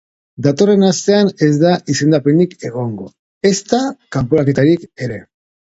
Datorren 0.45 0.85
astean 0.87 1.29
ez 1.47 1.51
da 1.65 1.75
izendapenik 1.97 2.57
egongo, 2.71 3.11
ezta 3.53 3.85
kanporaketarik 4.19 4.91
ere. 5.09 5.27